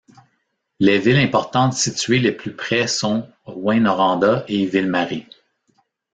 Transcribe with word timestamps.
Les 0.79 0.97
villes 0.97 1.19
importantes 1.19 1.73
situées 1.73 2.17
les 2.17 2.31
plus 2.31 2.55
près 2.55 2.87
sont 2.87 3.29
Rouyn-Noranda 3.45 4.45
et 4.47 4.65
Ville-Marie. 4.65 5.27